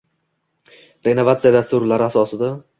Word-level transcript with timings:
Renovatsiya 1.09 1.53
dasturlari 1.59 2.11
asosida 2.11 2.55